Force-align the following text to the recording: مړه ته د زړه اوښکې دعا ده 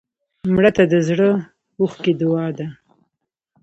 مړه 0.53 0.71
ته 0.77 0.83
د 0.91 0.93
زړه 1.07 1.29
اوښکې 1.79 2.13
دعا 2.21 2.47
ده 2.57 2.67